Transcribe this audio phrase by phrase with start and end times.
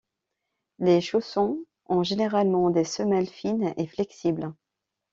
[0.79, 4.51] Les chaussons ont généralement des semelles fines et flexibles.